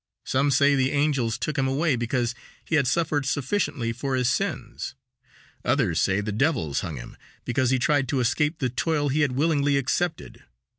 Some 0.25 0.49
say 0.49 0.73
the 0.73 0.89
angels 0.93 1.37
took 1.37 1.59
him 1.59 1.67
away 1.67 1.95
because 1.95 2.33
he 2.65 2.73
had 2.73 2.87
suffered 2.87 3.23
sufficiently 3.23 3.93
for 3.93 4.15
his 4.15 4.31
sins. 4.31 4.95
Others 5.63 6.01
say 6.01 6.21
the 6.21 6.31
devils 6.31 6.79
hung 6.79 6.95
him 6.95 7.15
because 7.45 7.69
he 7.69 7.77
tried 7.77 8.07
to 8.07 8.19
escape 8.19 8.57
the 8.57 8.69
toil 8.71 9.09
he 9.09 9.21
had 9.21 9.33
willingly 9.33 9.77
accepted. 9.77 10.41